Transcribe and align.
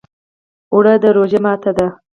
اوړه 0.73 0.93
د 1.03 1.05
روژې 1.15 1.39
ماته 1.45 1.71
ده 1.77 1.87